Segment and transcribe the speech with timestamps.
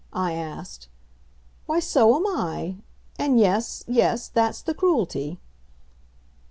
[0.13, 0.87] I asked.
[1.67, 2.77] "Why, so am I.
[3.19, 5.39] And yes yes that's the Cruelty!"